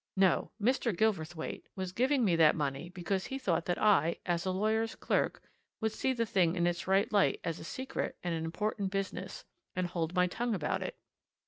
No! 0.15 0.49
Mr. 0.59 0.97
Gilverthwaite 0.97 1.67
was 1.75 1.91
giving 1.91 2.25
me 2.25 2.35
that 2.35 2.55
money 2.55 2.89
because 2.89 3.27
he 3.27 3.37
thought 3.37 3.65
that 3.65 3.79
I, 3.79 4.17
as 4.25 4.47
a 4.47 4.49
lawyer's 4.51 4.95
clerk, 4.95 5.43
would 5.79 5.91
see 5.91 6.11
the 6.11 6.25
thing 6.25 6.55
in 6.55 6.65
its 6.65 6.87
right 6.87 7.13
light 7.13 7.39
as 7.43 7.59
a 7.59 7.63
secret 7.63 8.17
and 8.23 8.33
an 8.33 8.43
important 8.43 8.89
business, 8.91 9.45
and 9.75 9.85
hold 9.85 10.15
my 10.15 10.25
tongue 10.25 10.55
about 10.55 10.81
it. 10.81 10.97